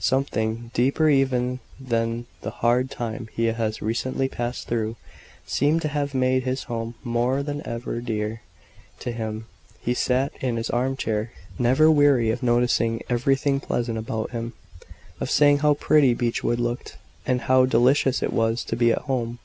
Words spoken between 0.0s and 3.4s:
Something, deeper even than the hard time